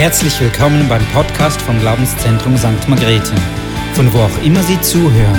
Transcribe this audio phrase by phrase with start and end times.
[0.00, 2.88] Herzlich willkommen beim Podcast vom Glaubenszentrum St.
[2.88, 3.34] Margrethe,
[3.92, 5.38] von wo auch immer Sie zuhören.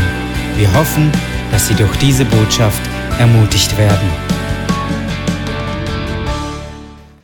[0.55, 1.11] Wir hoffen,
[1.51, 2.79] dass Sie durch diese Botschaft
[3.17, 4.07] ermutigt werden.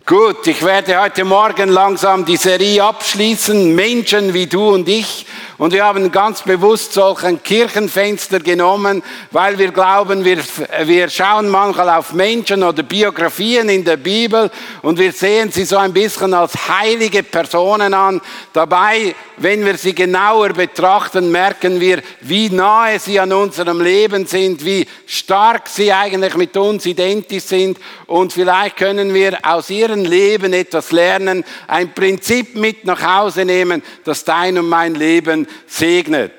[0.04, 5.28] Gut, ich werde heute Morgen langsam die Serie abschließen, Menschen wie du und ich.
[5.58, 9.02] Und wir haben ganz bewusst solchen Kirchenfenster genommen,
[9.32, 10.38] weil wir glauben, wir,
[10.84, 14.52] wir schauen manchmal auf Menschen oder Biografien in der Bibel
[14.84, 18.22] und wir sehen sie so ein bisschen als heilige Personen an.
[18.54, 24.64] Dabei, wenn wir sie genauer betrachten, merken wir, wie nahe sie an unserem Leben sind,
[24.64, 30.54] wie stark sie eigentlich mit uns identisch sind und vielleicht können wir aus ihrem Leben
[30.54, 36.34] etwas lernen, ein Prinzip mit nach Hause nehmen, das dein und mein Leben segnet.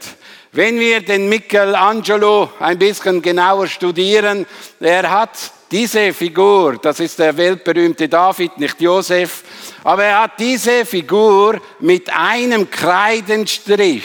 [0.52, 4.46] Wenn wir den Michelangelo ein bisschen genauer studieren,
[4.80, 5.30] er hat
[5.70, 9.44] diese Figur, das ist der weltberühmte David, nicht Josef,
[9.84, 14.04] aber er hat diese Figur mit einem Kreidenstrich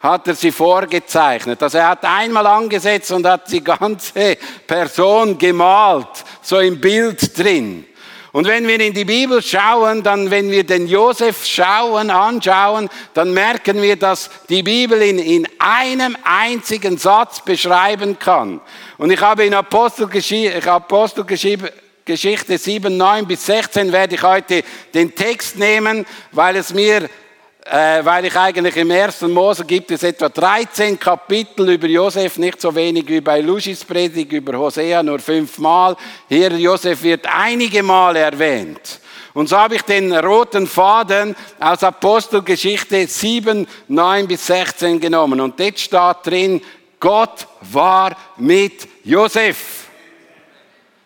[0.00, 1.62] hat er sie vorgezeichnet.
[1.62, 7.87] Also er hat einmal angesetzt und hat die ganze Person gemalt, so im Bild drin.
[8.38, 13.34] Und wenn wir in die Bibel schauen, dann, wenn wir den Josef schauen, anschauen, dann
[13.34, 18.60] merken wir, dass die Bibel ihn in einem einzigen Satz beschreiben kann.
[18.96, 21.72] Und ich habe in Apostelgeschichte, Apostelgeschichte
[22.04, 24.62] Geschichte 7, 9 bis 16 werde ich heute
[24.94, 27.10] den Text nehmen, weil es mir
[27.70, 32.60] äh, weil ich eigentlich im ersten Mose gibt es etwa 13 Kapitel über Josef, nicht
[32.60, 35.96] so wenig wie bei Luschis Predigt über Hosea, nur fünfmal.
[36.28, 39.00] Hier Josef wird einige Mal erwähnt.
[39.34, 45.40] Und so habe ich den roten Faden aus Apostelgeschichte 7, 9 bis 16 genommen.
[45.40, 46.62] Und dort steht drin,
[46.98, 49.86] Gott war mit Josef.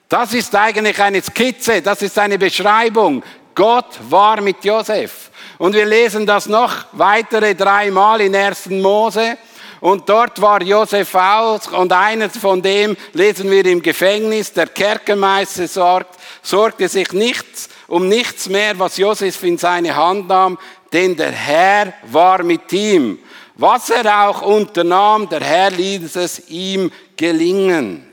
[0.08, 3.22] Das ist eigentlich eine Skizze, das ist eine Beschreibung.
[3.54, 5.30] Gott war mit Josef.
[5.62, 8.70] Und wir lesen das noch weitere dreimal in 1.
[8.70, 9.38] Mose.
[9.78, 14.52] Und dort war Josef aus und eines von dem lesen wir im Gefängnis.
[14.52, 20.58] Der Kerkermeister sorgt, sorgte sich nichts um nichts mehr, was Josef in seine Hand nahm,
[20.92, 23.20] denn der Herr war mit ihm.
[23.54, 28.12] Was er auch unternahm, der Herr ließ es ihm gelingen.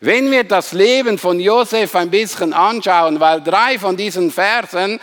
[0.00, 5.00] Wenn wir das Leben von Josef ein bisschen anschauen, weil drei von diesen Versen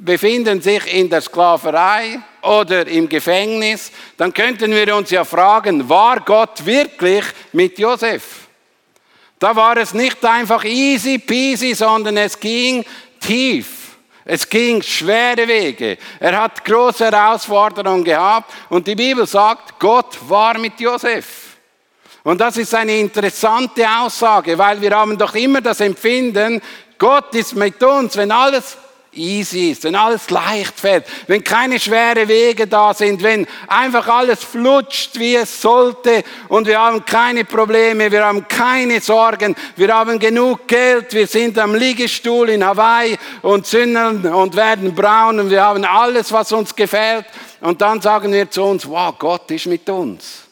[0.00, 6.20] befinden sich in der Sklaverei oder im Gefängnis, dann könnten wir uns ja fragen, war
[6.20, 8.42] Gott wirklich mit Josef?
[9.38, 12.84] Da war es nicht einfach easy peasy, sondern es ging
[13.20, 13.96] tief.
[14.24, 15.98] Es ging schwere Wege.
[16.20, 21.56] Er hat große Herausforderungen gehabt und die Bibel sagt, Gott war mit Josef.
[22.22, 26.62] Und das ist eine interessante Aussage, weil wir haben doch immer das Empfinden,
[26.96, 28.76] Gott ist mit uns, wenn alles
[29.14, 34.42] easy ist, wenn alles leicht fällt, wenn keine schweren Wege da sind, wenn einfach alles
[34.42, 40.18] flutscht, wie es sollte und wir haben keine Probleme, wir haben keine Sorgen, wir haben
[40.18, 45.62] genug Geld, wir sind am Liegestuhl in Hawaii und zünden und werden braun und wir
[45.62, 47.26] haben alles, was uns gefällt
[47.60, 50.42] und dann sagen wir zu uns, wow, Gott ist mit uns.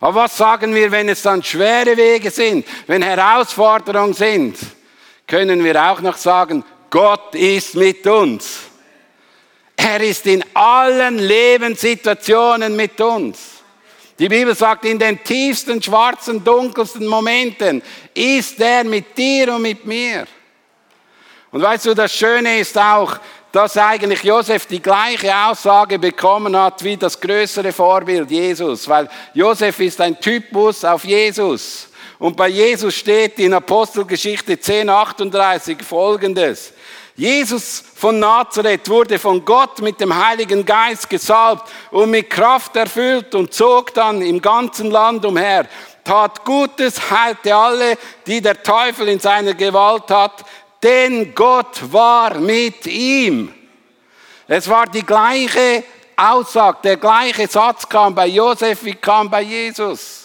[0.00, 4.56] Aber was sagen wir, wenn es dann schwere Wege sind, wenn Herausforderungen sind?
[5.26, 8.60] Können wir auch noch sagen, Gott ist mit uns.
[9.76, 13.38] Er ist in allen Lebenssituationen mit uns.
[14.18, 17.82] Die Bibel sagt, in den tiefsten, schwarzen, dunkelsten Momenten
[18.12, 20.26] ist er mit dir und mit mir.
[21.52, 23.18] Und weißt du, das Schöne ist auch,
[23.52, 29.78] dass eigentlich Josef die gleiche Aussage bekommen hat wie das größere Vorbild Jesus, weil Josef
[29.80, 31.88] ist ein Typus auf Jesus.
[32.18, 36.72] Und bei Jesus steht in Apostelgeschichte 10.38 folgendes.
[37.18, 43.34] Jesus von Nazareth wurde von Gott mit dem Heiligen Geist gesalbt und mit Kraft erfüllt
[43.34, 45.66] und zog dann im ganzen Land umher,
[46.04, 50.44] tat Gutes, heilte alle, die der Teufel in seiner Gewalt hat,
[50.80, 53.52] denn Gott war mit ihm.
[54.46, 55.82] Es war die gleiche
[56.16, 60.17] Aussage, der gleiche Satz kam bei Josef wie kam bei Jesus.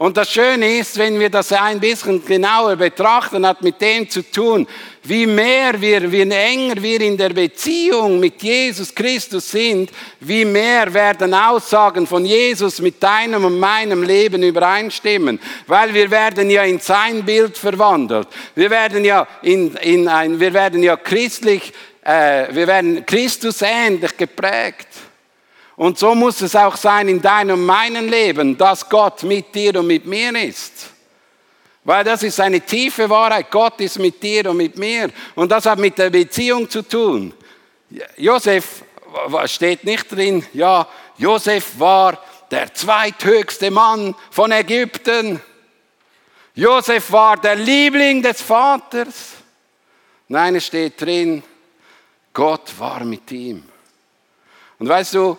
[0.00, 4.22] Und das Schöne ist, wenn wir das ein bisschen genauer betrachten, hat mit dem zu
[4.22, 4.66] tun,
[5.02, 10.94] wie mehr wir, wie enger wir in der Beziehung mit Jesus Christus sind, wie mehr
[10.94, 15.38] werden Aussagen von Jesus mit deinem und meinem Leben übereinstimmen.
[15.66, 18.28] Weil wir werden ja in sein Bild verwandelt.
[18.54, 24.16] Wir werden ja in, in ein, wir werden ja christlich, äh, wir werden Christus ähnlich
[24.16, 24.88] geprägt.
[25.80, 29.80] Und so muss es auch sein in deinem und meinem Leben, dass Gott mit dir
[29.80, 30.90] und mit mir ist.
[31.84, 33.50] Weil das ist eine tiefe Wahrheit.
[33.50, 35.08] Gott ist mit dir und mit mir.
[35.34, 37.32] Und das hat mit der Beziehung zu tun.
[38.18, 38.84] Josef
[39.46, 40.86] steht nicht drin, ja,
[41.16, 45.40] Josef war der zweithöchste Mann von Ägypten.
[46.56, 49.30] Josef war der Liebling des Vaters.
[50.28, 51.42] Nein, es steht drin,
[52.34, 53.64] Gott war mit ihm.
[54.78, 55.38] Und weißt du,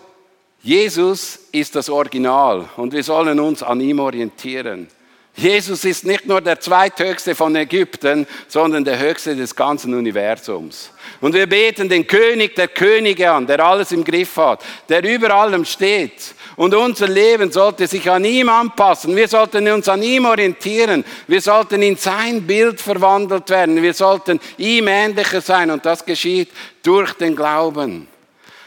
[0.62, 4.86] Jesus ist das Original und wir sollen uns an ihm orientieren.
[5.34, 10.90] Jesus ist nicht nur der zweithöchste von Ägypten, sondern der höchste des ganzen Universums.
[11.20, 15.34] Und wir beten den König der Könige an, der alles im Griff hat, der über
[15.34, 16.34] allem steht.
[16.54, 19.16] Und unser Leben sollte sich an ihm anpassen.
[19.16, 21.02] Wir sollten uns an ihm orientieren.
[21.26, 23.80] Wir sollten in sein Bild verwandelt werden.
[23.82, 25.70] Wir sollten ihm ähnlicher sein.
[25.70, 26.50] Und das geschieht
[26.82, 28.11] durch den Glauben.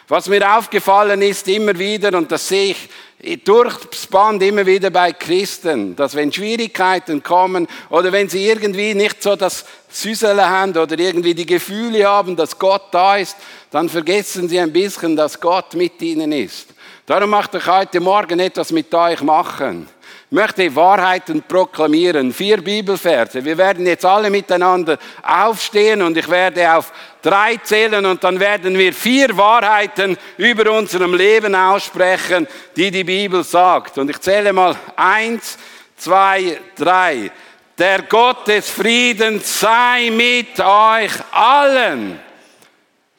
[0.07, 2.75] Was mir aufgefallen ist immer wieder, und das sehe
[3.19, 8.93] ich durchs Band immer wieder bei Christen, dass wenn Schwierigkeiten kommen oder wenn sie irgendwie
[8.93, 13.35] nicht so das Süßele haben oder irgendwie die Gefühle haben, dass Gott da ist,
[13.71, 16.67] dann vergessen sie ein bisschen, dass Gott mit ihnen ist.
[17.07, 19.87] Darum möchte ich heute Morgen etwas mit euch machen.
[20.27, 22.33] Ich möchte Wahrheiten proklamieren.
[22.33, 23.45] Vier Bibelverse.
[23.45, 26.92] Wir werden jetzt alle miteinander aufstehen und ich werde auf
[27.22, 33.44] drei zählen und dann werden wir vier Wahrheiten über unserem Leben aussprechen, die die Bibel
[33.44, 34.00] sagt.
[34.00, 35.60] Und ich zähle mal eins,
[35.95, 37.31] zwei, drei.
[37.77, 42.19] Der Gott des Friedens sei mit euch allen.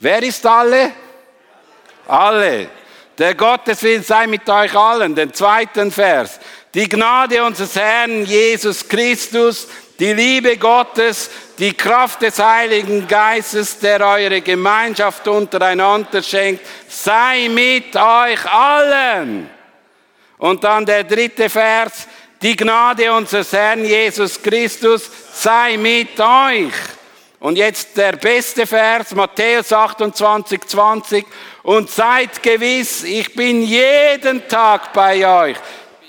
[0.00, 0.90] Wer ist alle?
[2.08, 2.68] Alle.
[3.18, 5.14] Der Gott des Friedens sei mit euch allen.
[5.14, 6.38] Den zweiten Vers.
[6.74, 9.66] Die Gnade unseres Herrn Jesus Christus,
[9.98, 17.96] die Liebe Gottes, die Kraft des Heiligen Geistes, der eure Gemeinschaft untereinander schenkt, sei mit
[17.96, 19.48] euch allen.
[20.36, 22.06] Und dann der dritte Vers,
[22.42, 26.74] die Gnade unseres Herrn Jesus Christus sei mit euch.
[27.38, 31.26] Und jetzt der beste Vers, Matthäus 28, 20.
[31.62, 35.56] Und seid gewiss, ich bin jeden Tag bei euch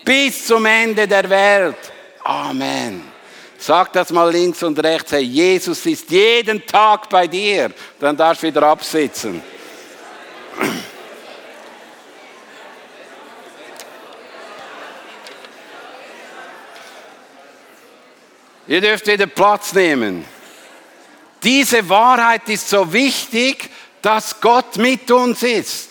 [0.06, 1.76] bis zum Ende der Welt.
[2.24, 3.12] Amen.
[3.58, 7.72] Sag das mal links und rechts, hey, Jesus ist jeden Tag bei dir.
[8.00, 9.42] Dann darfst du wieder absitzen.
[18.68, 20.37] Ihr dürft wieder Platz nehmen.
[21.48, 23.70] Diese Wahrheit ist so wichtig,
[24.02, 25.88] dass Gott mit uns ist.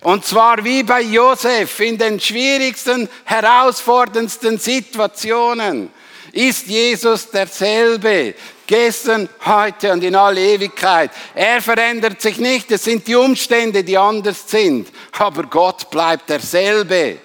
[0.00, 5.90] Und zwar wie bei Josef in den schwierigsten, herausforderndsten Situationen
[6.32, 8.34] ist Jesus derselbe.
[8.66, 11.10] Gestern, heute und in alle Ewigkeit.
[11.34, 12.70] Er verändert sich nicht.
[12.72, 14.88] Es sind die Umstände, die anders sind.
[15.18, 17.18] Aber Gott bleibt derselbe.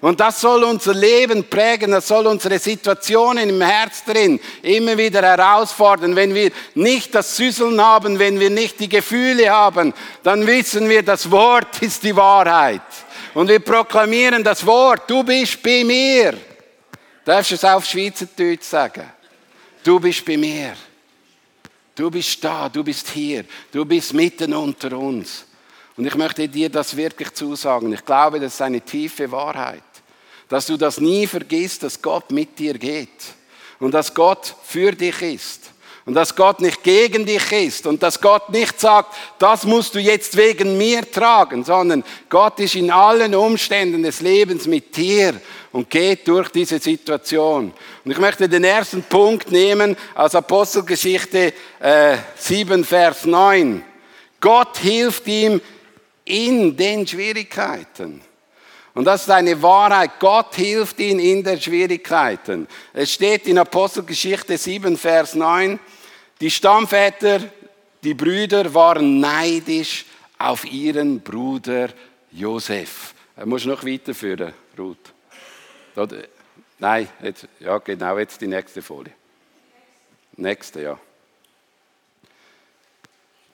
[0.00, 5.22] Und das soll unser Leben prägen, das soll unsere Situationen im Herz drin immer wieder
[5.22, 6.14] herausfordern.
[6.14, 9.92] Wenn wir nicht das Süßeln haben, wenn wir nicht die Gefühle haben,
[10.22, 12.82] dann wissen wir, das Wort ist die Wahrheit.
[13.34, 16.34] Und wir proklamieren das Wort, du bist bei mir.
[17.24, 19.04] Darfst du es auf Schweizerdeutsch sagen?
[19.82, 20.74] Du bist bei mir.
[21.94, 25.44] Du bist da, du bist hier, du bist mitten unter uns.
[25.96, 27.92] Und ich möchte dir das wirklich zusagen.
[27.92, 29.82] Ich glaube, das ist eine tiefe Wahrheit
[30.48, 33.08] dass du das nie vergisst, dass Gott mit dir geht
[33.78, 35.70] und dass Gott für dich ist
[36.08, 39.98] und dass Gott nicht gegen dich ist und dass Gott nicht sagt, das musst du
[39.98, 45.38] jetzt wegen mir tragen, sondern Gott ist in allen Umständen des Lebens mit dir
[45.70, 47.74] und geht durch diese Situation.
[48.04, 53.84] Und ich möchte den ersten Punkt nehmen aus Apostelgeschichte äh, 7, Vers 9.
[54.40, 55.60] Gott hilft ihm
[56.24, 58.22] in den Schwierigkeiten.
[58.98, 60.18] Und das ist eine Wahrheit.
[60.18, 62.66] Gott hilft ihnen in den Schwierigkeiten.
[62.92, 65.78] Es steht in Apostelgeschichte 7, Vers 9,
[66.40, 67.38] die Stammväter,
[68.02, 70.04] die Brüder waren neidisch
[70.36, 71.90] auf ihren Bruder
[72.32, 73.14] Josef.
[73.36, 75.14] Er muss noch weiterführen, Ruth.
[76.80, 79.12] Nein, jetzt, ja genau, jetzt die nächste Folie.
[80.38, 80.98] Nächste, ja.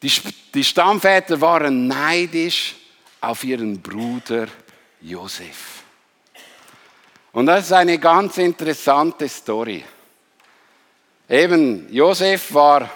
[0.01, 0.11] Die,
[0.55, 2.77] die Stammväter waren neidisch
[3.21, 4.64] auf ihren Bruder Josef.
[5.05, 5.83] Josef.
[7.33, 9.85] Und das ist eine ganz interessante Story.
[11.29, 12.89] Eben, Josef war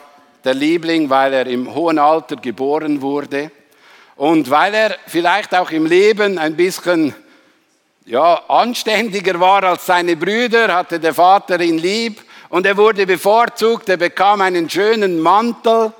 [0.43, 3.51] der Liebling, weil er im hohen Alter geboren wurde
[4.17, 7.15] und weil er vielleicht auch im Leben ein bisschen
[8.07, 13.87] ja, anständiger war als seine Brüder, hatte der Vater ihn lieb und er wurde bevorzugt,
[13.91, 15.93] er bekam einen schönen Mantel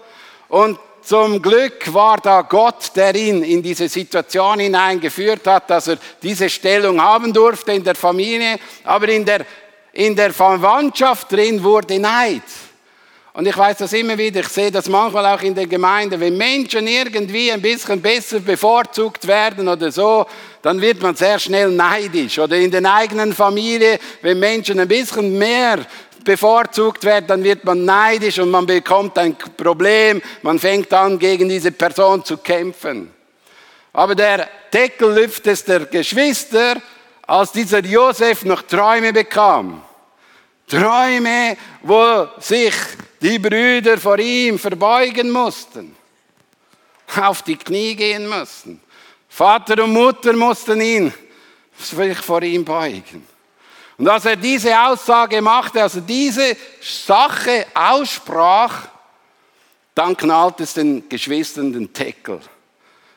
[0.49, 5.97] und zum Glück war da Gott, der ihn in diese Situation hineingeführt hat, dass er
[6.23, 9.47] diese Stellung haben durfte in der Familie, aber in der,
[9.95, 12.43] in der Verwandtschaft drin wurde Neid.
[13.33, 16.37] Und ich weiß das immer wieder, ich sehe das manchmal auch in der Gemeinde, wenn
[16.37, 20.27] Menschen irgendwie ein bisschen besser bevorzugt werden oder so,
[20.61, 22.39] dann wird man sehr schnell neidisch.
[22.39, 25.87] Oder in der eigenen Familie, wenn Menschen ein bisschen mehr
[26.25, 31.49] bevorzugt werden, dann wird man neidisch und man bekommt ein Problem, man fängt an, gegen
[31.49, 33.13] diese Person zu kämpfen.
[33.93, 36.77] Aber der Deckellüftes der Geschwister,
[37.27, 39.83] als dieser Josef noch Träume bekam,
[40.67, 42.75] Träume, wo sich
[43.21, 45.97] die Brüder vor ihm verbeugen mussten,
[47.17, 48.81] auf die Knie gehen mussten.
[49.29, 51.13] Vater und Mutter mussten ihn
[51.79, 53.27] sich vor ihm beugen.
[53.99, 58.89] Und als er diese Aussage machte, also diese Sache aussprach,
[59.95, 62.39] dann knallt es den Geschwistern den Deckel.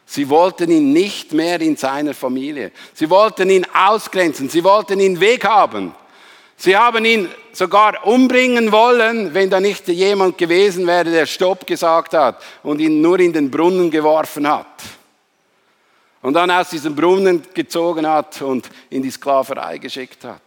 [0.08, 2.72] Sie wollten ihn nicht mehr in seiner Familie.
[2.96, 4.50] Sie wollten ihn ausgrenzen.
[4.50, 5.94] Sie wollten ihn weghaben.
[6.58, 12.14] Sie haben ihn sogar umbringen wollen, wenn da nicht jemand gewesen wäre, der Stopp gesagt
[12.14, 14.66] hat und ihn nur in den Brunnen geworfen hat.
[16.22, 20.42] Und dann aus diesem Brunnen gezogen hat und in die Sklaverei geschickt hat.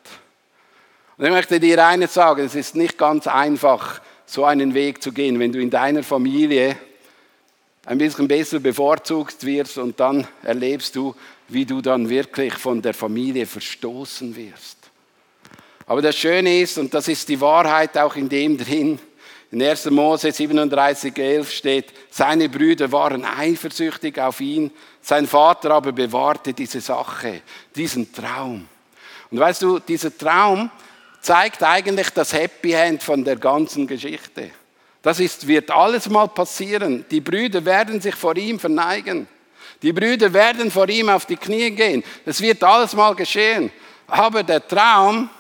[1.17, 5.13] Und ich möchte dir eines sagen, es ist nicht ganz einfach, so einen Weg zu
[5.13, 6.77] gehen, wenn du in deiner Familie
[7.87, 11.15] ein bisschen besser bevorzugt wirst und dann erlebst du,
[11.49, 14.79] wie du dann wirklich von der Familie verstoßen wirst.
[15.87, 18.99] Aber das Schöne ist, und das ist die Wahrheit auch in dem drin,
[19.51, 19.91] in 1.
[19.91, 26.81] Mose 37, 11 steht, seine Brüder waren eifersüchtig auf ihn, sein Vater aber bewahrte diese
[26.81, 27.43] Sache,
[27.77, 28.67] diesen Traum.
[29.31, 30.71] Und weißt du, dieser Traum
[31.25, 34.51] zeigt eigentlich das Happy End von der ganzen Geschichte.
[35.01, 37.05] Das ist, wird alles mal passieren.
[37.11, 39.27] Die Brüder werden sich vor ihm verneigen.
[39.83, 42.05] Die Brüder werden vor ihm auf die Knie gehen.
[42.27, 43.73] Es wird alles mal geschehen.
[44.07, 45.31] Aber der Traum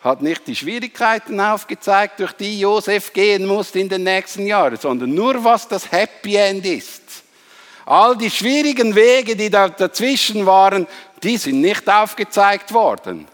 [0.00, 5.14] hat nicht die Schwierigkeiten aufgezeigt, durch die Josef gehen muss in den nächsten Jahren, sondern
[5.14, 7.02] nur, was das Happy End ist.
[7.84, 10.86] All die schwierigen Wege, die da dazwischen waren,
[11.22, 13.26] die sind nicht aufgezeigt worden.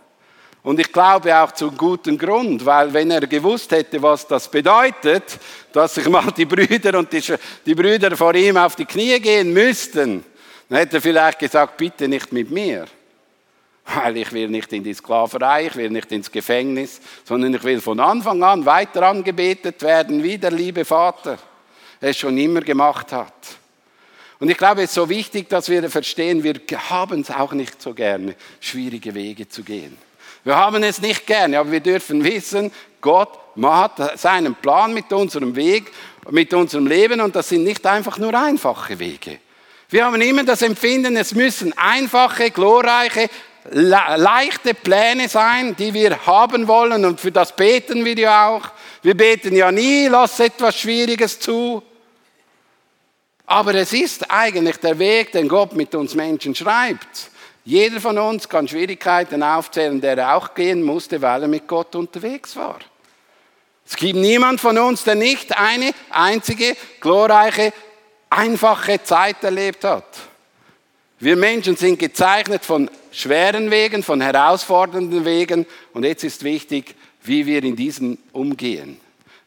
[0.62, 5.38] Und ich glaube auch zum guten Grund, weil wenn er gewusst hätte, was das bedeutet,
[5.72, 7.22] dass sich mal die Brüder und die,
[7.66, 10.24] die Brüder vor ihm auf die Knie gehen müssten,
[10.68, 12.86] dann hätte er vielleicht gesagt, bitte nicht mit mir.
[13.84, 17.80] Weil ich will nicht in die Sklaverei, ich will nicht ins Gefängnis, sondern ich will
[17.80, 21.38] von Anfang an weiter angebetet werden, wie der liebe Vater
[22.00, 23.34] es schon immer gemacht hat.
[24.38, 27.82] Und ich glaube, es ist so wichtig, dass wir verstehen, wir haben es auch nicht
[27.82, 29.96] so gerne, schwierige Wege zu gehen.
[30.44, 35.54] Wir haben es nicht gerne, aber wir dürfen wissen, Gott hat seinen Plan mit unserem
[35.54, 35.92] Weg,
[36.30, 39.38] mit unserem Leben und das sind nicht einfach nur einfache Wege.
[39.88, 43.28] Wir haben immer das Empfinden, es müssen einfache, glorreiche,
[43.70, 48.70] leichte Pläne sein, die wir haben wollen und für das beten wir ja auch.
[49.02, 51.82] Wir beten ja nie, lass etwas Schwieriges zu.
[53.46, 57.31] Aber es ist eigentlich der Weg, den Gott mit uns Menschen schreibt.
[57.64, 61.94] Jeder von uns kann Schwierigkeiten aufzählen, der er auch gehen musste, weil er mit Gott
[61.94, 62.78] unterwegs war.
[63.86, 67.72] Es gibt niemand von uns, der nicht eine einzige glorreiche,
[68.30, 70.06] einfache Zeit erlebt hat.
[71.18, 75.66] Wir Menschen sind gezeichnet von schweren Wegen, von herausfordernden Wegen.
[75.92, 78.98] Und jetzt ist wichtig, wie wir in diesen umgehen.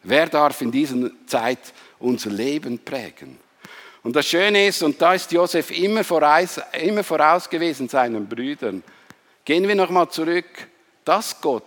[0.03, 1.59] Wer darf in dieser Zeit
[1.99, 3.39] unser Leben prägen?
[4.05, 8.83] Und das Schöne ist, und da ist Josef immer voraus, immer voraus gewesen seinen Brüdern.
[9.43, 10.45] Gehen wir nochmal zurück,
[11.03, 11.63] dass Gott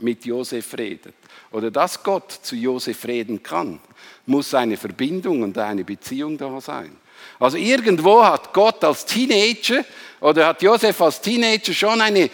[0.00, 1.14] mit Josef redet
[1.52, 3.78] oder dass Gott zu Josef reden kann,
[4.26, 6.96] muss eine Verbindung und eine Beziehung da sein.
[7.38, 9.84] Also irgendwo hat Gott als Teenager
[10.20, 12.28] oder hat Josef als Teenager schon eine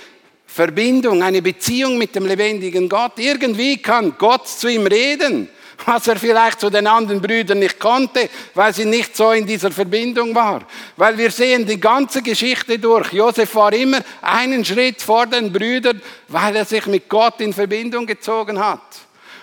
[0.46, 3.18] Verbindung, eine Beziehung mit dem lebendigen Gott.
[3.18, 5.50] Irgendwie kann Gott zu ihm reden,
[5.86, 9.70] was er vielleicht zu den anderen Brüdern nicht konnte, weil sie nicht so in dieser
[9.70, 10.62] Verbindung war.
[10.96, 13.12] Weil wir sehen die ganze Geschichte durch.
[13.12, 18.06] Josef war immer einen Schritt vor den Brüdern, weil er sich mit Gott in Verbindung
[18.06, 18.80] gezogen hat.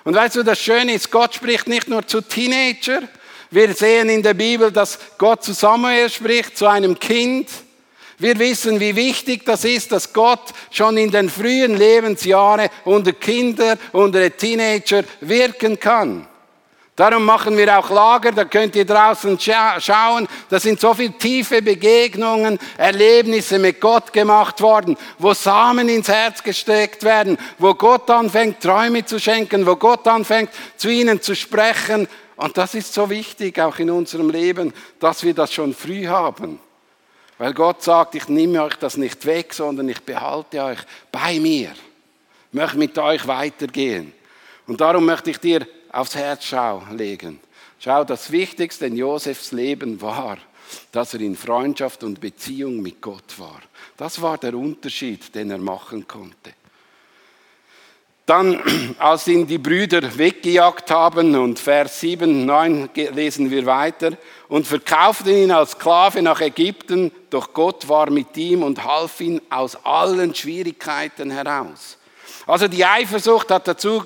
[0.04, 3.01] Und weißt du, das Schöne ist, Gott spricht nicht nur zu Teenager,
[3.51, 7.48] wir sehen in der Bibel, dass Gott zu Samuel spricht, zu einem Kind.
[8.18, 13.78] Wir wissen, wie wichtig das ist, dass Gott schon in den frühen Lebensjahren unter Kinder,
[13.92, 16.28] unter Teenager wirken kann.
[16.96, 20.30] Darum machen wir auch Lager, da könnt ihr draußen scha schauen.
[20.50, 26.42] Da sind so viele tiefe Begegnungen, Erlebnisse mit Gott gemacht worden, wo Samen ins Herz
[26.42, 32.08] gesteckt werden, wo Gott anfängt, Träume zu schenken, wo Gott anfängt, zu ihnen zu sprechen
[32.38, 36.60] und das ist so wichtig auch in unserem Leben, dass wir das schon früh haben.
[37.38, 40.80] Weil Gott sagt, ich nehme euch das nicht weg, sondern ich behalte euch
[41.12, 41.72] bei mir.
[41.72, 44.13] Ich möchte mit euch weitergehen.
[44.68, 46.54] Und darum möchte ich dir aufs Herz
[46.92, 47.39] legen.
[47.80, 50.38] Schau, das Wichtigste in Josefs Leben war,
[50.92, 53.62] dass er in Freundschaft und Beziehung mit Gott war.
[53.98, 56.54] Das war der Unterschied, den er machen konnte.
[58.25, 64.13] Dann, als ihn die Brüder weggejagt haben, und Vers 7, 9 lesen wir weiter,
[64.48, 69.41] und verkauften ihn als Sklave nach Ägypten, doch Gott war mit ihm und half ihn
[69.50, 71.98] aus allen Schwierigkeiten heraus.
[72.48, 74.03] Also die Eifersucht hat dazu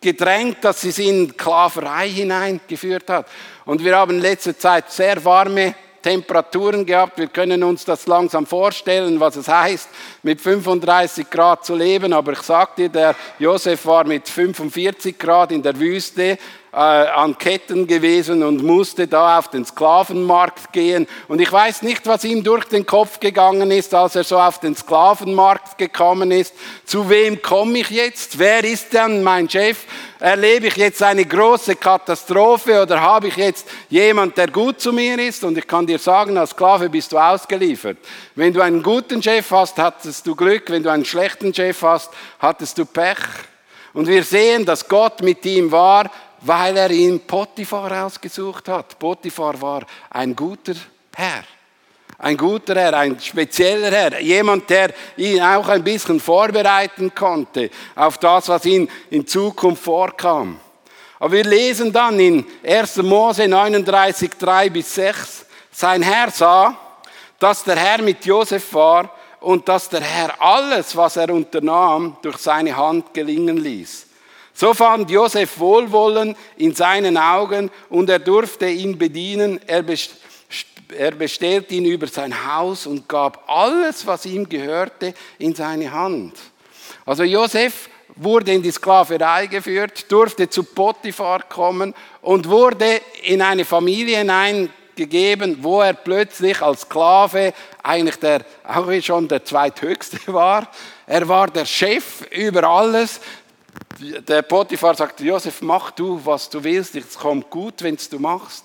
[0.00, 3.28] gedrängt, dass sie sie in Sklaverei hineingeführt hat.
[3.64, 5.74] Und wir haben in letzter Zeit sehr warme
[6.08, 7.18] Temperaturen gehabt.
[7.18, 9.90] Wir können uns das langsam vorstellen, was es heißt,
[10.22, 12.14] mit 35 Grad zu leben.
[12.14, 16.38] Aber ich sag dir, der Josef war mit 45 Grad in der Wüste
[16.72, 21.06] äh, an Ketten gewesen und musste da auf den Sklavenmarkt gehen.
[21.26, 24.60] Und ich weiß nicht, was ihm durch den Kopf gegangen ist, als er so auf
[24.60, 26.54] den Sklavenmarkt gekommen ist.
[26.84, 28.38] Zu wem komme ich jetzt?
[28.38, 29.78] Wer ist denn mein Chef?
[30.20, 35.18] Erlebe ich jetzt eine große Katastrophe oder habe ich jetzt jemand, der gut zu mir
[35.18, 35.44] ist?
[35.44, 37.98] Und ich kann dir sagen, als Sklave bist du ausgeliefert.
[38.34, 40.64] Wenn du einen guten Chef hast, hattest du Glück.
[40.70, 42.10] Wenn du einen schlechten Chef hast,
[42.40, 43.18] hattest du Pech.
[43.94, 46.10] Und wir sehen, dass Gott mit ihm war,
[46.40, 48.98] weil er ihn Potiphar ausgesucht hat.
[48.98, 50.74] Potiphar war ein guter
[51.14, 51.44] Herr.
[52.20, 58.18] Ein guter Herr, ein spezieller Herr, jemand, der ihn auch ein bisschen vorbereiten konnte auf
[58.18, 60.58] das, was ihn in Zukunft vorkam.
[61.20, 62.96] Aber wir lesen dann in 1.
[62.98, 66.76] Mose 39, 3 bis 6, sein Herr sah,
[67.38, 72.38] dass der Herr mit Josef war und dass der Herr alles, was er unternahm, durch
[72.38, 74.07] seine Hand gelingen ließ.
[74.60, 79.60] So fand Josef Wohlwollen in seinen Augen und er durfte ihn bedienen.
[79.68, 79.84] Er,
[81.12, 86.32] bestellte ihn über sein Haus und gab alles, was ihm gehörte, in seine Hand.
[87.06, 93.64] Also Josef wurde in die Sklaverei geführt, durfte zu Potiphar kommen und wurde in eine
[93.64, 100.68] Familie hineingegeben, wo er plötzlich als Sklave eigentlich der, auch schon der zweithöchste war.
[101.06, 103.20] Er war der Chef über alles
[104.00, 108.64] der Potiphar sagt, Josef, mach du, was du willst, es kommt gut, wenn du machst.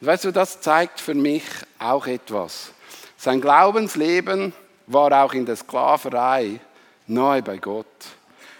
[0.00, 1.44] Und weißt du, das zeigt für mich
[1.78, 2.72] auch etwas.
[3.16, 4.52] Sein Glaubensleben
[4.86, 6.60] war auch in der Sklaverei
[7.06, 7.86] nahe bei Gott.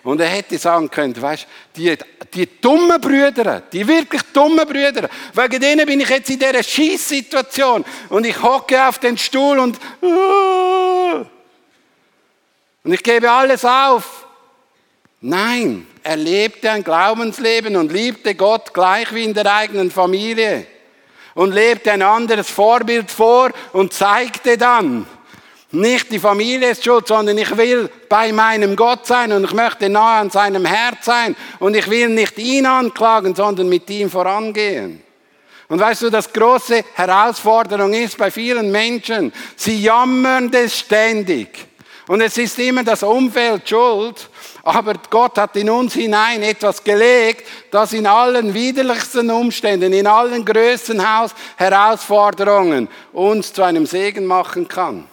[0.02, 1.46] Und er hätte sagen können, weißt
[1.76, 1.96] die,
[2.32, 7.84] die dummen Brüder, die wirklich dummen Brüder, wegen denen bin ich jetzt in dieser Schießsituation
[8.08, 9.78] und ich hocke auf den Stuhl und,
[12.84, 14.27] und ich gebe alles auf.
[15.20, 20.64] Nein, er lebte ein Glaubensleben und liebte Gott gleich wie in der eigenen Familie
[21.34, 25.06] und lebte ein anderes Vorbild vor und zeigte dann,
[25.70, 29.88] nicht die Familie ist schuld, sondern ich will bei meinem Gott sein und ich möchte
[29.88, 35.02] nahe an seinem Herz sein und ich will nicht ihn anklagen, sondern mit ihm vorangehen.
[35.68, 41.66] Und weißt du, das große Herausforderung ist bei vielen Menschen, sie jammern das ständig.
[42.06, 44.30] Und es ist immer das Umfeld schuld.
[44.68, 50.44] Aber Gott hat in uns hinein etwas gelegt, das in allen widerlichsten Umständen, in allen
[50.44, 51.02] größten
[51.56, 55.08] Herausforderungen uns zu einem Segen machen kann.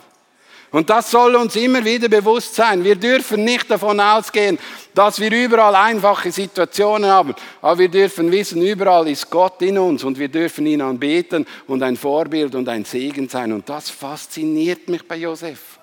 [0.71, 2.83] Und das soll uns immer wieder bewusst sein.
[2.83, 4.59] Wir dürfen nicht davon ausgehen,
[4.93, 7.33] dass wir überall einfache Situationen haben.
[7.61, 11.81] Aber wir dürfen wissen, überall ist Gott in uns und wir dürfen ihn anbeten und
[11.81, 13.53] ein Vorbild und ein Segen sein.
[13.53, 15.74] Und das fasziniert mich bei Josef.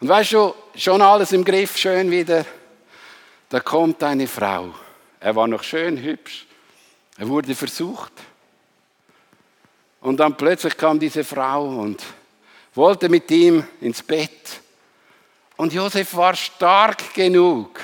[0.00, 2.44] Und weißt du, schon alles im Griff, schön wieder.
[3.50, 4.72] Da kommt eine Frau.
[5.18, 6.46] Er war noch schön hübsch.
[7.18, 8.12] Er wurde versucht.
[10.00, 12.02] Und dann plötzlich kam diese Frau und
[12.74, 14.60] wollte mit ihm ins Bett.
[15.56, 17.80] Und Josef war stark genug,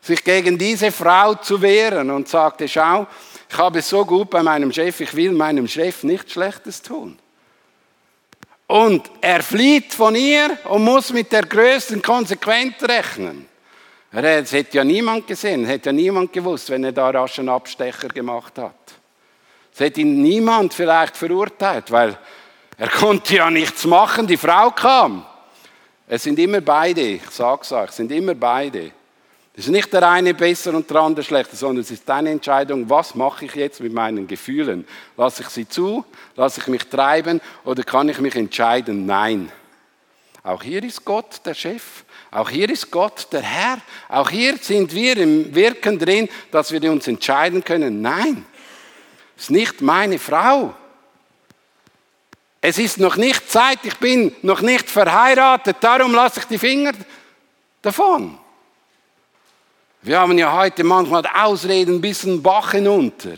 [0.00, 3.08] sich gegen diese Frau zu wehren und sagte, schau,
[3.48, 7.18] ich habe es so gut bei meinem Chef, ich will meinem Chef nichts Schlechtes tun.
[8.66, 13.48] Und er flieht von ihr und muss mit der größten Konsequenz rechnen.
[14.10, 18.08] Es hätte ja niemand gesehen, hätte ja niemand gewusst, wenn er da rasch einen Abstecher
[18.08, 18.74] gemacht hat.
[19.72, 22.16] Es hätte ihn niemand vielleicht verurteilt, weil
[22.78, 25.24] er konnte ja nichts machen, die Frau kam.
[26.08, 28.92] Es sind immer beide, ich sag's euch, es sind immer beide.
[29.58, 32.90] Es ist nicht der eine besser und der andere schlechter, sondern es ist deine Entscheidung,
[32.90, 34.86] was mache ich jetzt mit meinen Gefühlen?
[35.16, 36.04] Lasse ich sie zu?
[36.36, 37.40] Lasse ich mich treiben?
[37.64, 39.50] Oder kann ich mich entscheiden, nein?
[40.42, 42.04] Auch hier ist Gott der Chef.
[42.30, 43.78] Auch hier ist Gott der Herr.
[44.10, 48.44] Auch hier sind wir im Wirken drin, dass wir uns entscheiden können, nein,
[49.36, 50.74] es ist nicht meine Frau.
[52.60, 56.92] Es ist noch nicht Zeit, ich bin noch nicht verheiratet, darum lasse ich die Finger
[57.80, 58.38] davon.
[60.06, 63.32] Wir haben ja heute manchmal Ausreden bis ein Bach hinunter.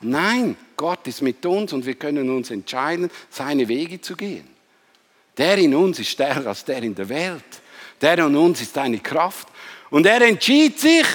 [0.00, 4.48] Nein, Gott ist mit uns und wir können uns entscheiden, seine Wege zu gehen.
[5.38, 7.44] Der in uns ist stärker als der in der Welt.
[8.00, 9.46] Der in uns ist eine Kraft.
[9.88, 11.06] Und er entschied sich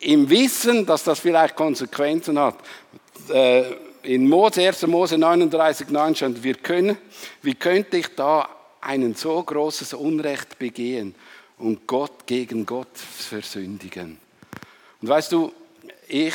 [0.00, 2.56] im Wissen, dass das vielleicht Konsequenzen hat.
[3.32, 3.66] Äh,
[4.02, 4.84] in Mose, 1.
[4.88, 6.98] Mose 39, 9 stand, wir können,
[7.40, 8.48] wie könnte ich da
[8.80, 11.14] ein so großes Unrecht begehen?
[11.58, 14.18] Und Gott gegen Gott versündigen.
[15.00, 15.52] Und weißt du,
[16.08, 16.34] ich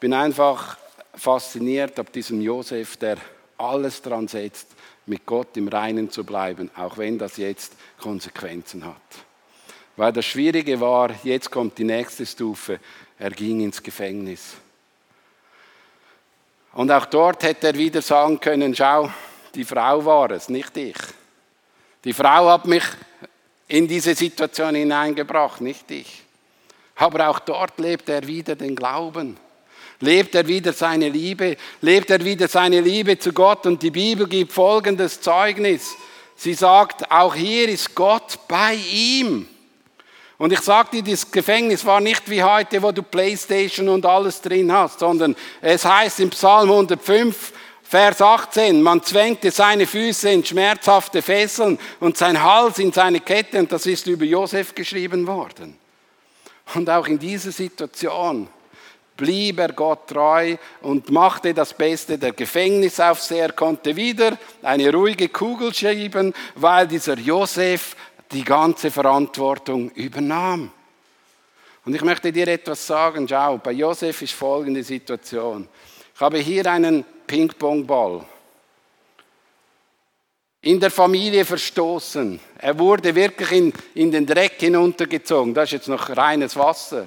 [0.00, 0.76] bin einfach
[1.14, 3.18] fasziniert ab diesem Josef, der
[3.56, 4.68] alles dran setzt,
[5.06, 8.94] mit Gott im Reinen zu bleiben, auch wenn das jetzt Konsequenzen hat.
[9.96, 12.78] Weil das Schwierige war, jetzt kommt die nächste Stufe,
[13.18, 14.54] er ging ins Gefängnis.
[16.72, 19.10] Und auch dort hätte er wieder sagen können, schau,
[19.54, 20.96] die Frau war es, nicht ich.
[22.04, 22.84] Die Frau hat mich
[23.68, 26.22] in diese Situation hineingebracht, nicht ich.
[26.96, 29.36] Aber auch dort lebt er wieder den Glauben.
[30.00, 33.66] Lebt er wieder seine Liebe, lebt er wieder seine Liebe zu Gott.
[33.66, 35.94] Und die Bibel gibt folgendes Zeugnis.
[36.36, 39.48] Sie sagt, auch hier ist Gott bei ihm.
[40.38, 44.40] Und ich sage dir, das Gefängnis war nicht wie heute, wo du Playstation und alles
[44.40, 47.52] drin hast, sondern es heißt im Psalm 105,
[47.88, 53.58] Vers 18, man zwängte seine Füße in schmerzhafte Fesseln und sein Hals in seine Kette
[53.58, 55.74] und das ist über Josef geschrieben worden.
[56.74, 58.46] Und auch in dieser Situation
[59.16, 62.18] blieb er Gott treu und machte das Beste.
[62.18, 67.96] Der Gefängnisaufseher konnte wieder eine ruhige Kugel schieben, weil dieser Josef
[68.30, 70.70] die ganze Verantwortung übernahm.
[71.86, 75.66] Und ich möchte dir etwas sagen, schau, bei Josef ist folgende Situation.
[76.14, 78.24] Ich habe hier einen Ping-Pong-Ball.
[80.62, 82.40] In der Familie verstoßen.
[82.58, 85.54] Er wurde wirklich in, in den Dreck hinuntergezogen.
[85.54, 87.06] Das ist jetzt noch reines Wasser.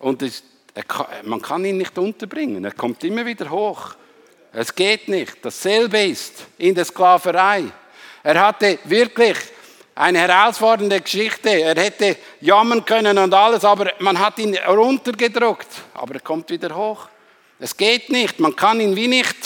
[0.00, 0.42] Und das,
[0.88, 2.64] kann, man kann ihn nicht unterbringen.
[2.64, 3.94] Er kommt immer wieder hoch.
[4.52, 5.36] Es geht nicht.
[5.44, 7.64] Dasselbe ist in der Sklaverei.
[8.24, 9.38] Er hatte wirklich
[9.94, 11.50] eine herausfordernde Geschichte.
[11.50, 15.68] Er hätte jammern können und alles, aber man hat ihn runtergedruckt.
[15.94, 17.08] Aber er kommt wieder hoch.
[17.62, 18.40] Es geht nicht.
[18.40, 19.36] Man kann ihn wie nicht,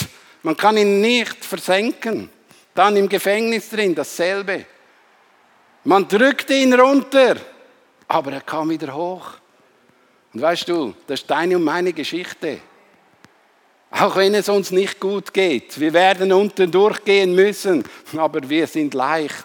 [0.42, 2.30] man kann ihn nicht versenken.
[2.74, 4.64] Dann im Gefängnis drin dasselbe.
[5.84, 7.36] Man drückte ihn runter,
[8.08, 9.32] aber er kam wieder hoch.
[10.32, 12.60] Und weißt du, das ist deine und meine Geschichte.
[13.90, 17.84] Auch wenn es uns nicht gut geht, wir werden unten durchgehen müssen,
[18.16, 19.44] aber wir sind leicht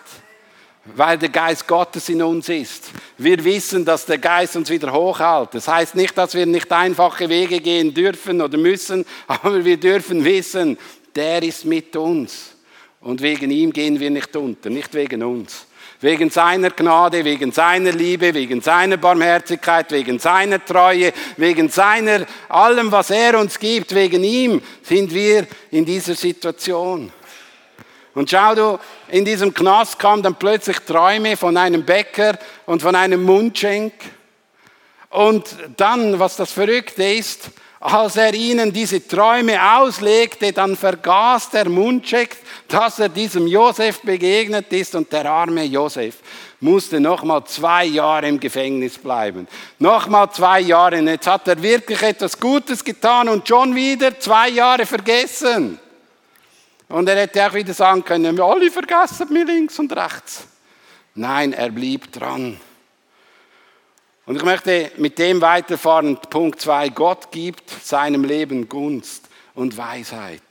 [0.95, 2.91] weil der Geist Gottes in uns ist.
[3.17, 5.49] Wir wissen, dass der Geist uns wieder hochhält.
[5.53, 10.23] Das heißt nicht, dass wir nicht einfache Wege gehen dürfen oder müssen, aber wir dürfen
[10.23, 10.77] wissen,
[11.15, 12.55] der ist mit uns.
[13.01, 15.65] Und wegen ihm gehen wir nicht unter, nicht wegen uns.
[16.01, 22.91] Wegen seiner Gnade, wegen seiner Liebe, wegen seiner Barmherzigkeit, wegen seiner Treue, wegen seiner, allem,
[22.91, 27.11] was er uns gibt, wegen ihm sind wir in dieser Situation.
[28.13, 32.95] Und schau du, in diesem Knast kamen dann plötzlich Träume von einem Bäcker und von
[32.95, 33.93] einem Mundschenk.
[35.09, 41.67] Und dann, was das Verrückte ist, als er ihnen diese Träume auslegte, dann vergaß der
[41.67, 46.17] Mundschenk, dass er diesem Josef begegnet ist und der arme Josef
[46.61, 49.47] musste nochmal zwei Jahre im Gefängnis bleiben.
[49.79, 50.99] Nochmal zwei Jahre.
[50.99, 55.79] Jetzt hat er wirklich etwas Gutes getan und schon wieder zwei Jahre vergessen.
[56.91, 60.45] Und er hätte auch wieder sagen können, wir alle vergessen mir links und rechts.
[61.15, 62.59] Nein, er blieb dran.
[64.25, 66.17] Und ich möchte mit dem weiterfahren.
[66.29, 66.89] Punkt 2.
[66.89, 70.43] Gott gibt seinem Leben Gunst und Weisheit.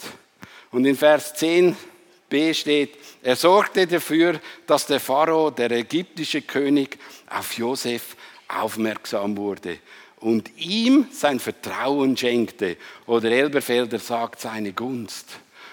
[0.70, 6.98] Und in Vers 10b steht, er sorgte dafür, dass der Pharao, der ägyptische König,
[7.28, 8.16] auf Josef
[8.48, 9.78] aufmerksam wurde
[10.20, 12.76] und ihm sein Vertrauen schenkte.
[13.06, 15.26] Oder Elberfelder sagt seine Gunst.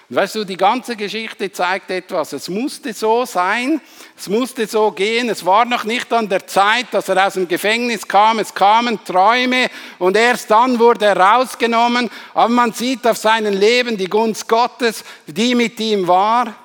[0.09, 2.31] Weißt du, die ganze Geschichte zeigt etwas.
[2.31, 3.81] Es musste so sein,
[4.17, 5.27] es musste so gehen.
[5.27, 8.39] Es war noch nicht an der Zeit, dass er aus dem Gefängnis kam.
[8.39, 9.67] Es kamen Träume
[9.99, 12.09] und erst dann wurde er rausgenommen.
[12.33, 16.55] Aber man sieht auf seinem Leben die Gunst Gottes, die mit ihm war.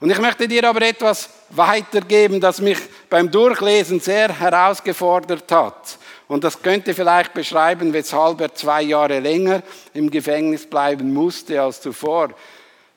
[0.00, 2.78] Und ich möchte dir aber etwas weitergeben, das mich
[3.10, 5.98] beim Durchlesen sehr herausgefordert hat.
[6.28, 11.82] Und das könnte vielleicht beschreiben, weshalb er zwei Jahre länger im Gefängnis bleiben musste als
[11.82, 12.30] zuvor.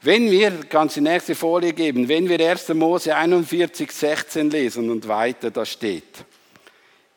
[0.07, 2.69] Wenn wir, kannst die nächste Folie geben, wenn wir 1.
[2.69, 6.23] Mose 41, 16 lesen und weiter, da steht,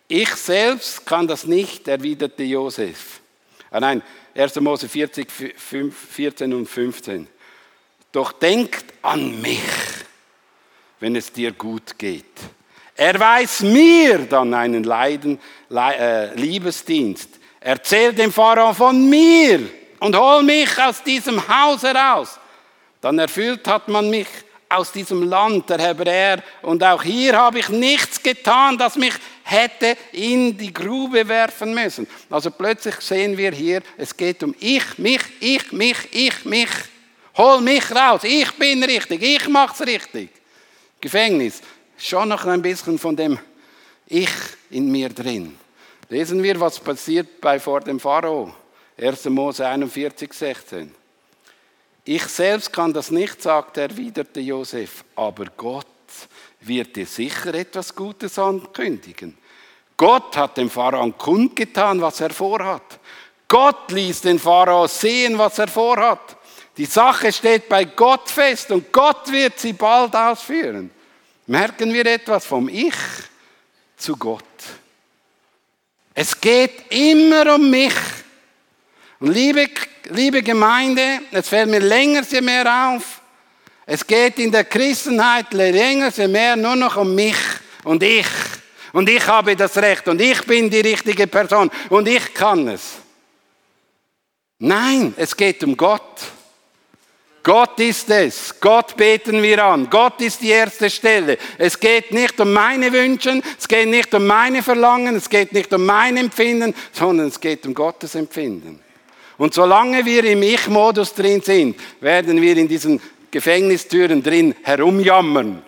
[0.09, 3.21] ich selbst kann das nicht, erwiderte Josef.
[3.71, 4.03] Ah nein,
[4.35, 4.57] 1.
[4.57, 7.29] Mose 40, 14 und 15.
[8.11, 9.61] Doch denkt an mich,
[10.99, 12.25] wenn es dir gut geht
[12.97, 15.39] Erweis mir dann einen Leiden,
[15.71, 17.29] äh, Liebesdienst.
[17.61, 19.61] Erzähl dem Pharao von mir
[20.01, 22.40] und hol mich aus diesem Haus heraus.
[23.01, 24.29] Dann erfüllt hat man mich
[24.69, 29.97] aus diesem Land der Hebräer und auch hier habe ich nichts getan, das mich hätte
[30.13, 32.07] in die Grube werfen müssen.
[32.31, 36.71] Also plötzlich sehen wir hier, es geht um ich, mich, ich, mich, ich, mich.
[37.37, 40.31] Hol mich raus, ich bin richtig, ich mach's richtig.
[41.01, 41.63] Gefängnis,
[41.99, 43.39] schon noch ein bisschen von dem
[44.07, 44.31] Ich
[44.71, 45.57] in mir drin.
[46.09, 48.55] Lesen wir, was passiert bei vor dem Pharao.
[49.01, 49.25] 1.
[49.27, 51.00] Mose 41, 16.
[52.05, 55.87] Ich selbst kann das nicht, sagte erwiderte Josef, aber Gott
[56.61, 59.37] wird dir sicher etwas Gutes ankündigen.
[59.97, 62.99] Gott hat dem Pharao kundgetan, was er vorhat.
[63.47, 66.37] Gott ließ den Pharao sehen, was er vorhat.
[66.77, 70.91] Die Sache steht bei Gott fest und Gott wird sie bald ausführen.
[71.47, 72.95] Merken wir etwas vom Ich
[73.97, 74.45] zu Gott.
[76.15, 77.95] Es geht immer um mich.
[79.21, 79.69] Und liebe,
[80.09, 83.21] liebe Gemeinde, es fällt mir länger je mehr auf,
[83.85, 87.37] es geht in der Christenheit länger je mehr nur noch um mich
[87.85, 88.27] und ich.
[88.93, 92.95] Und ich habe das Recht und ich bin die richtige Person und ich kann es.
[94.59, 96.21] Nein, es geht um Gott.
[97.43, 98.61] Gott ist es.
[98.61, 99.89] Gott beten wir an.
[99.89, 101.39] Gott ist die erste Stelle.
[101.59, 105.73] Es geht nicht um meine Wünsche, es geht nicht um meine Verlangen, es geht nicht
[105.73, 108.81] um mein Empfinden, sondern es geht um Gottes Empfinden.
[109.41, 113.01] Und solange wir im Ich-Modus drin sind, werden wir in diesen
[113.31, 115.63] Gefängnistüren drin herumjammern.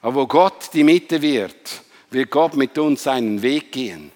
[0.00, 4.10] Aber wo Gott die Mitte wird, wird Gott mit uns seinen Weg gehen.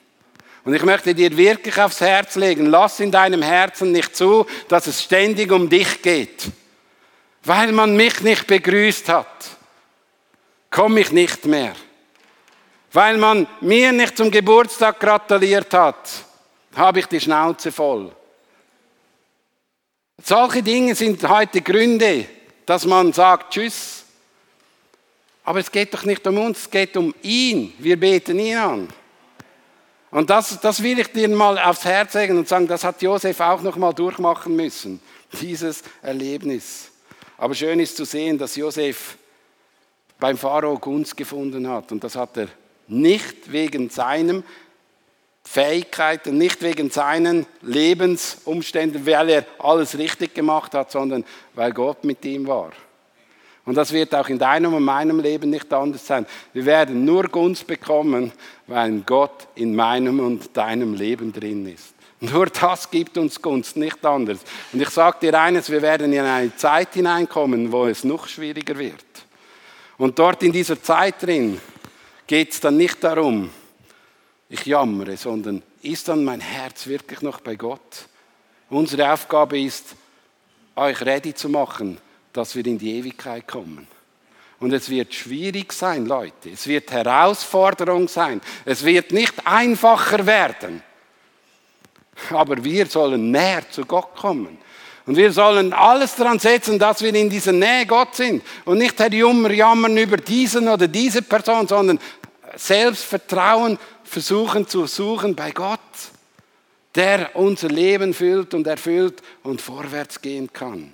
[0.64, 4.86] Und ich möchte dir wirklich aufs Herz legen, lass in deinem Herzen nicht zu, dass
[4.86, 6.46] es ständig um dich geht.
[7.44, 9.50] Weil man mich nicht begrüßt hat,
[10.70, 11.74] komme ich nicht mehr.
[12.90, 16.08] Weil man mir nicht zum Geburtstag gratuliert hat,
[16.74, 18.12] habe ich die Schnauze voll.
[20.22, 22.26] Solche Dinge sind heute Gründe,
[22.66, 24.04] dass man sagt Tschüss.
[25.44, 27.72] Aber es geht doch nicht um uns, es geht um ihn.
[27.78, 28.88] Wir beten ihn an.
[30.10, 33.40] Und das, das will ich dir mal aufs Herz legen und sagen, das hat Josef
[33.40, 35.00] auch noch mal durchmachen müssen,
[35.40, 36.90] dieses Erlebnis.
[37.38, 39.16] Aber schön ist zu sehen, dass Josef
[40.18, 41.92] beim Pharao Gunst gefunden hat.
[41.92, 42.48] Und das hat er
[42.88, 44.44] nicht wegen seinen
[45.52, 52.24] Fähigkeiten, nicht wegen seinen Lebensumständen, weil er alles richtig gemacht hat, sondern weil Gott mit
[52.24, 52.70] ihm war.
[53.64, 56.24] Und das wird auch in deinem und meinem Leben nicht anders sein.
[56.52, 58.30] Wir werden nur Gunst bekommen,
[58.68, 61.94] weil Gott in meinem und deinem Leben drin ist.
[62.20, 64.38] Nur das gibt uns Gunst, nicht anders.
[64.72, 68.78] Und ich sage dir eines, wir werden in eine Zeit hineinkommen, wo es noch schwieriger
[68.78, 69.04] wird.
[69.98, 71.60] Und dort in dieser Zeit drin
[72.28, 73.50] geht es dann nicht darum,
[74.50, 78.06] ich jammere, sondern ist dann mein Herz wirklich noch bei Gott?
[78.68, 79.96] Unsere Aufgabe ist,
[80.76, 81.98] euch ready zu machen
[82.32, 83.86] dass wir in die Ewigkeit kommen.
[84.58, 86.50] Und es wird schwierig sein, Leute.
[86.52, 88.40] Es wird Herausforderung sein.
[88.64, 90.82] Es wird nicht einfacher werden.
[92.30, 94.58] Aber wir sollen näher zu Gott kommen.
[95.06, 98.42] Und wir sollen alles daran setzen, dass wir in dieser Nähe Gott sind.
[98.66, 101.98] Und nicht herjummer jammern über diesen oder diese Person, sondern
[102.54, 103.78] Selbstvertrauen
[104.10, 105.78] versuchen zu suchen bei Gott,
[106.96, 110.92] der unser Leben füllt und erfüllt und vorwärts gehen kann.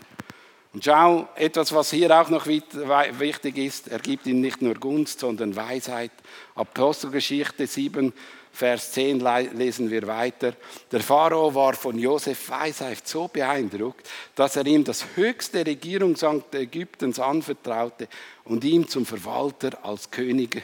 [0.74, 5.20] Und schau, etwas, was hier auch noch wichtig ist, er gibt ihm nicht nur Gunst,
[5.20, 6.10] sondern Weisheit.
[6.54, 8.12] Apostelgeschichte 7,
[8.52, 9.20] Vers 10
[9.54, 10.52] lesen wir weiter.
[10.92, 17.18] Der Pharao war von Josef Weisheit so beeindruckt, dass er ihm das höchste Regierungsamt Ägyptens
[17.18, 18.08] anvertraute
[18.44, 20.62] und ihm zum Verwalter als König,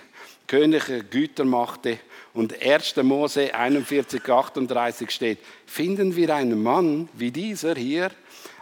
[0.52, 1.98] königliche Güter machte.
[2.34, 2.96] Und 1.
[2.96, 8.10] Mose 41, 38 steht, finden wir einen Mann wie dieser hier,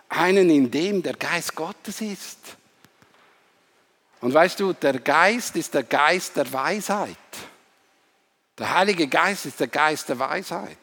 [0.08, 2.38] einen, in dem der Geist Gottes ist.
[4.20, 7.16] Und weißt du, der Geist ist der Geist der Weisheit.
[8.56, 10.78] Der Heilige Geist ist der Geist der Weisheit.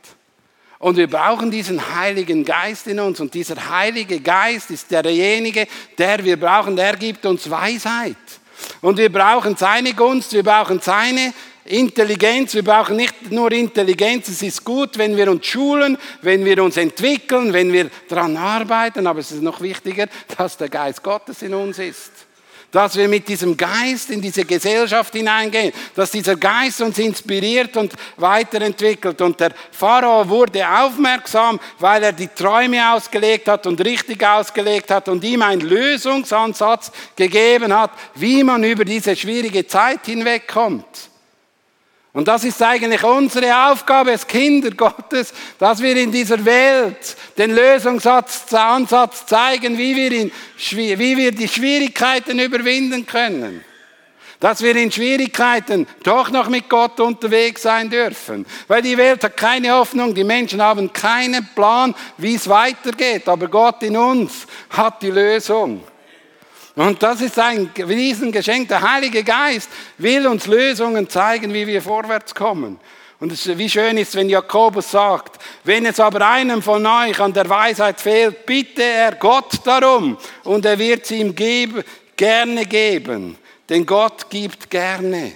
[0.78, 3.22] Und wir brauchen diesen Heiligen Geist in uns.
[3.22, 5.68] Und dieser Heilige Geist ist derjenige,
[5.98, 8.18] der wir brauchen, der gibt uns Weisheit.
[8.82, 11.34] Und wir brauchen seine Gunst, wir brauchen seine
[11.66, 16.64] Intelligenz, wir brauchen nicht nur Intelligenz, es ist gut, wenn wir uns schulen, wenn wir
[16.64, 21.42] uns entwickeln, wenn wir daran arbeiten, aber es ist noch wichtiger, dass der Geist Gottes
[21.42, 22.17] in uns ist.
[22.72, 27.94] Dass wir mit diesem Geist in diese Gesellschaft hineingehen, dass dieser Geist uns inspiriert und
[28.18, 29.22] weiterentwickelt.
[29.22, 35.08] Und der Pharao wurde aufmerksam, weil er die Träume ausgelegt hat und richtig ausgelegt hat
[35.08, 41.07] und ihm einen Lösungsansatz gegeben hat, wie man über diese schwierige Zeit hinwegkommt.
[42.18, 47.54] Und das ist eigentlich unsere Aufgabe als Kinder Gottes, dass wir in dieser Welt den
[47.54, 50.32] Lösungsansatz zeigen, wie wir, in,
[50.72, 53.64] wie wir die Schwierigkeiten überwinden können.
[54.40, 58.48] Dass wir in Schwierigkeiten doch noch mit Gott unterwegs sein dürfen.
[58.68, 63.30] Weil die Welt hat keine Hoffnung, die Menschen haben keinen Plan, wie es weitergeht.
[63.30, 65.84] Aber Gott in uns hat die Lösung.
[66.78, 68.68] Und das ist ein Riesengeschenk.
[68.68, 72.80] Der Heilige Geist will uns Lösungen zeigen, wie wir vorwärts kommen.
[73.20, 77.34] Und es, wie schön ist, wenn Jakobus sagt, wenn es aber einem von euch an
[77.34, 81.84] der Weisheit fehlt, bitte er Gott darum und er wird sie ihm geben,
[82.16, 83.40] gerne geben.
[83.68, 85.32] Denn Gott gibt gerne.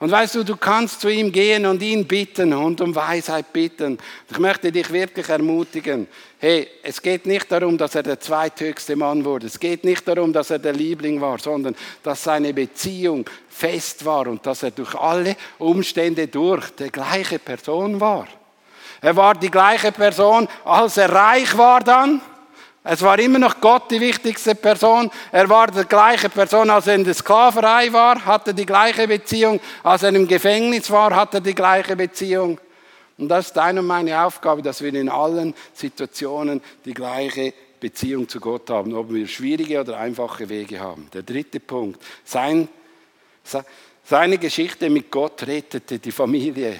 [0.00, 3.98] Und weißt du, du kannst zu ihm gehen und ihn bitten und um Weisheit bitten.
[4.28, 6.08] Ich möchte dich wirklich ermutigen.
[6.40, 9.48] Hey, es geht nicht darum, dass er der zweithöchste Mann wurde.
[9.48, 11.74] Es geht nicht darum, dass er der Liebling war, sondern
[12.04, 18.00] dass seine Beziehung fest war und dass er durch alle Umstände durch die gleiche Person
[18.00, 18.28] war.
[19.00, 22.20] Er war die gleiche Person, als er reich war dann.
[22.84, 25.10] Es war immer noch Gott die wichtigste Person.
[25.32, 29.60] Er war die gleiche Person, als er in der Sklaverei war, hatte die gleiche Beziehung.
[29.82, 32.60] Als er im Gefängnis war, hatte er die gleiche Beziehung.
[33.18, 38.28] Und das ist deine und meine Aufgabe, dass wir in allen Situationen die gleiche Beziehung
[38.28, 41.08] zu Gott haben, ob wir schwierige oder einfache Wege haben.
[41.12, 42.02] Der dritte Punkt.
[42.24, 42.68] Sein,
[44.04, 46.78] seine Geschichte mit Gott rettete die Familie.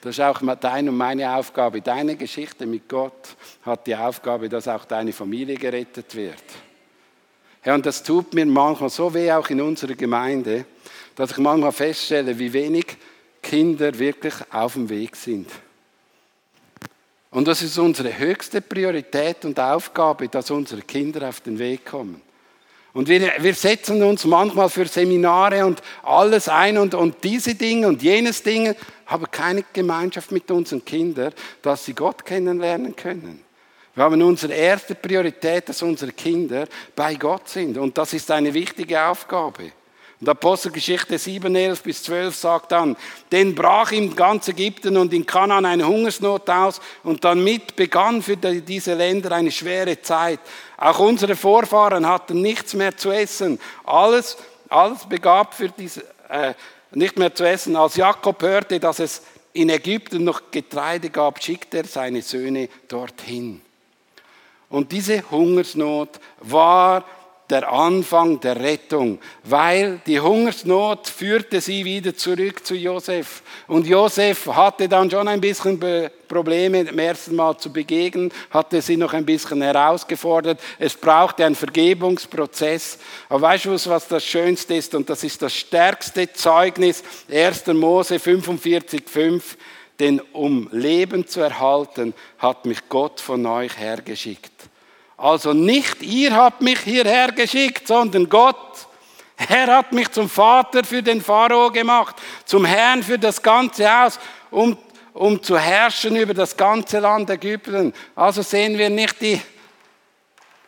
[0.00, 1.82] Das ist auch deine und meine Aufgabe.
[1.82, 6.42] Deine Geschichte mit Gott hat die Aufgabe, dass auch deine Familie gerettet wird.
[7.64, 10.64] Ja, und das tut mir manchmal so weh, auch in unserer Gemeinde,
[11.16, 12.96] dass ich manchmal feststelle, wie wenig
[13.48, 15.48] Kinder wirklich auf dem Weg sind.
[17.30, 22.20] Und das ist unsere höchste Priorität und Aufgabe, dass unsere Kinder auf den Weg kommen.
[22.92, 27.88] Und wir, wir setzen uns manchmal für Seminare und alles ein und, und diese Dinge
[27.88, 31.32] und jenes Dinge, haben keine Gemeinschaft mit unseren Kindern,
[31.62, 33.42] dass sie Gott kennenlernen können.
[33.94, 37.78] Wir haben unsere erste Priorität, dass unsere Kinder bei Gott sind.
[37.78, 39.72] Und das ist eine wichtige Aufgabe.
[40.20, 42.96] Und Apostelgeschichte 7, 11 bis 12 sagt dann,
[43.30, 48.36] denn brach in ganz Ägypten und in Kanaan eine Hungersnot aus und damit begann für
[48.36, 50.40] diese Länder eine schwere Zeit.
[50.76, 53.60] Auch unsere Vorfahren hatten nichts mehr zu essen.
[53.84, 54.36] Alles,
[54.68, 56.54] alles begab für diese, äh,
[56.90, 57.76] nicht mehr zu essen.
[57.76, 63.60] Als Jakob hörte, dass es in Ägypten noch Getreide gab, schickte er seine Söhne dorthin.
[64.68, 67.04] Und diese Hungersnot war
[67.50, 73.42] der Anfang der Rettung, weil die Hungersnot führte sie wieder zurück zu Josef.
[73.66, 75.80] Und Josef hatte dann schon ein bisschen
[76.28, 80.60] Probleme im ersten Mal zu begegnen, hatte sie noch ein bisschen herausgefordert.
[80.78, 82.98] Es brauchte einen Vergebungsprozess.
[83.30, 84.94] Aber weißt du, was das Schönste ist?
[84.94, 87.66] Und das ist das stärkste Zeugnis, 1.
[87.68, 89.42] Mose 45,5.
[89.98, 94.57] Denn um Leben zu erhalten, hat mich Gott von euch hergeschickt.
[95.18, 98.56] Also nicht ihr habt mich hierher geschickt, sondern Gott.
[99.36, 104.18] Er hat mich zum Vater für den Pharao gemacht, zum Herrn für das ganze Haus,
[104.50, 104.78] um,
[105.12, 107.92] um zu herrschen über das ganze Land Ägypten.
[108.14, 109.40] Also sehen wir nicht die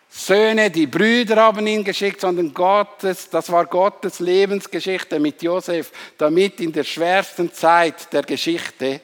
[0.09, 6.61] Söhne, die Brüder haben ihn geschickt, sondern Gottes, das war Gottes Lebensgeschichte mit Josef, damit
[6.61, 9.01] in der schwersten Zeit der Geschichte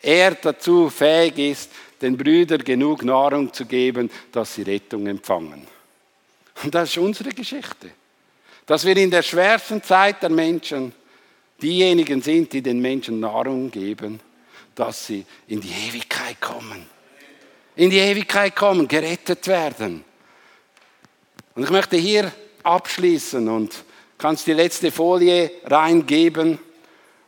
[0.00, 5.66] er dazu fähig ist, den Brüdern genug Nahrung zu geben, dass sie Rettung empfangen.
[6.62, 7.90] Und das ist unsere Geschichte.
[8.66, 10.92] Dass wir in der schwersten Zeit der Menschen
[11.60, 14.20] diejenigen sind, die den Menschen Nahrung geben,
[14.74, 16.86] dass sie in die Ewigkeit kommen.
[17.76, 20.04] In die Ewigkeit kommen, gerettet werden.
[21.54, 22.32] Und ich möchte hier
[22.62, 23.84] abschließen und
[24.16, 26.58] kannst die letzte Folie reingeben.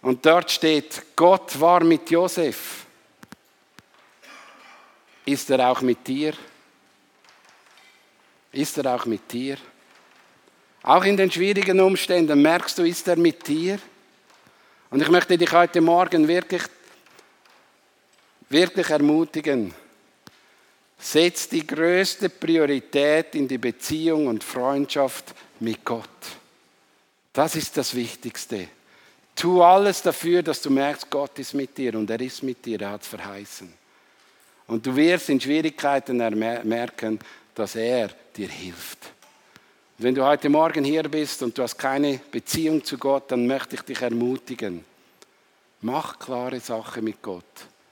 [0.03, 2.87] Und dort steht, Gott war mit Josef
[5.25, 6.35] ist er auch mit dir?
[8.53, 9.57] Ist er auch mit dir?
[10.83, 13.79] Auch in den schwierigen Umständen merkst du, ist er mit dir?
[14.91, 16.63] Und ich möchte dich heute Morgen wirklich,
[18.49, 19.73] wirklich ermutigen.
[20.99, 26.09] Setz die größte Priorität in die Beziehung und Freundschaft mit Gott.
[27.33, 28.69] Das ist das Wichtigste.
[29.35, 32.81] Tu alles dafür, dass du merkst, Gott ist mit dir und er ist mit dir,
[32.81, 33.73] er hat es verheißen.
[34.73, 37.19] Und du wirst in Schwierigkeiten merken,
[37.55, 39.01] dass er dir hilft.
[39.99, 43.75] Wenn du heute Morgen hier bist und du hast keine Beziehung zu Gott, dann möchte
[43.75, 44.83] ich dich ermutigen.
[45.83, 47.45] Mach klare Sache mit Gott.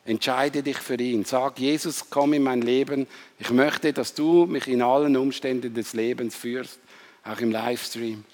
[0.07, 1.27] Entscheide dich für ihn.
[1.27, 3.07] Sag, Jesus, komm in mein Leben.
[3.39, 6.79] Ich möchte, dass du mich in allen Umständen des Lebens führst,
[7.25, 8.25] auch im Livestream.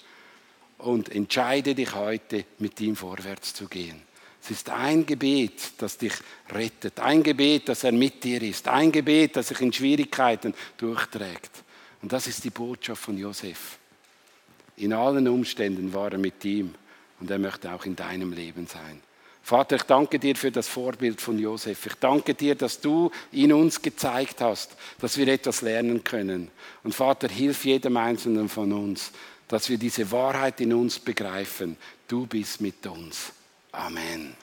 [0.77, 4.07] Und entscheide dich heute, mit ihm vorwärts zu gehen.
[4.47, 6.13] Es ist ein Gebet, das dich
[6.49, 7.01] rettet.
[7.01, 8.65] Ein Gebet, dass er mit dir ist.
[8.69, 11.51] Ein Gebet, das sich in Schwierigkeiten durchträgt.
[12.01, 13.77] Und das ist die Botschaft von Josef.
[14.77, 16.75] In allen Umständen war er mit ihm
[17.19, 19.01] und er möchte auch in deinem Leben sein.
[19.43, 21.85] Vater, ich danke dir für das Vorbild von Josef.
[21.85, 26.51] Ich danke dir, dass du ihn uns gezeigt hast, dass wir etwas lernen können.
[26.83, 29.11] Und Vater, hilf jedem Einzelnen von uns,
[29.49, 31.75] dass wir diese Wahrheit in uns begreifen.
[32.07, 33.33] Du bist mit uns.
[33.77, 34.37] Amen.